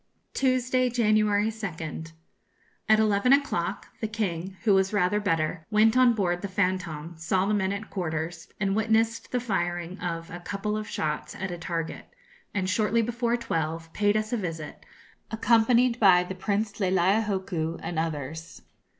_Tuesday, 0.33 0.89
January 0.89 1.49
2nd. 1.49 2.13
At 2.89 2.99
eleven 2.99 3.31
o'clock, 3.33 3.89
the 4.01 4.07
King, 4.07 4.57
who 4.63 4.73
was 4.73 4.91
rather 4.91 5.19
better, 5.19 5.63
went 5.69 5.95
on 5.95 6.15
board 6.15 6.41
the 6.41 6.47
'Fantôme,' 6.47 7.19
saw 7.19 7.45
the 7.45 7.53
men 7.53 7.71
at 7.71 7.91
quarters, 7.91 8.47
and 8.59 8.75
witnessed 8.75 9.29
the 9.31 9.39
firing 9.39 9.99
of 9.99 10.31
a 10.31 10.39
couple 10.39 10.75
of 10.75 10.89
shots 10.89 11.35
at 11.35 11.51
a 11.51 11.57
target, 11.59 12.07
and 12.51 12.67
shortly 12.67 13.03
before 13.03 13.37
twelve 13.37 13.93
paid 13.93 14.17
us 14.17 14.33
a 14.33 14.37
visit, 14.37 14.83
accompanied 15.29 15.99
by 15.99 16.23
the 16.23 16.33
Prince 16.33 16.73
Leleiohoku 16.79 17.79
and 17.83 17.99
others. 17.99 18.63